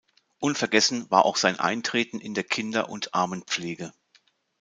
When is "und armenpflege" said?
2.89-3.93